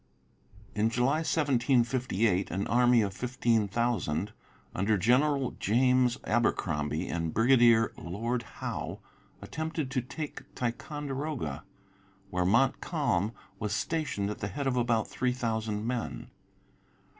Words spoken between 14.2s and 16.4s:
at the head of about three thousand men.